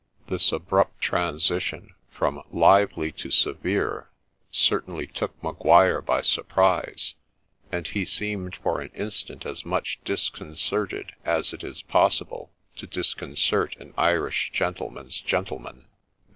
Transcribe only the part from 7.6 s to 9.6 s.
and he seemed for an instant